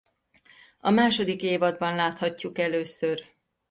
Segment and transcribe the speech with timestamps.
[0.79, 3.25] A második évadban láthatjuk először.